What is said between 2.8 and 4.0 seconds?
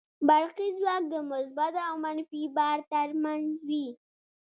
تر منځ وي.